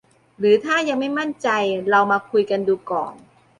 [0.39, 1.47] หรือถ้ายังไม่มั่นใจ
[1.89, 3.13] เรามาคุยกันดูก่อน